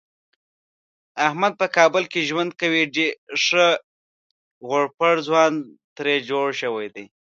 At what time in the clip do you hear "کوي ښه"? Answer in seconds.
2.61-3.65